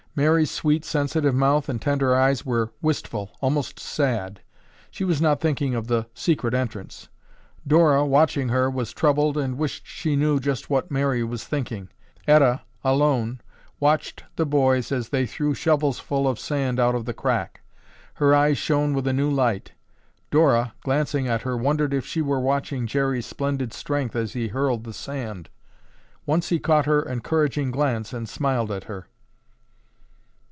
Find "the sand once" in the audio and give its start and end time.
24.83-26.49